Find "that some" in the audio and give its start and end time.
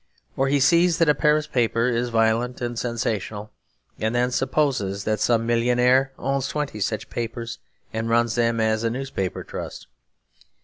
5.03-5.45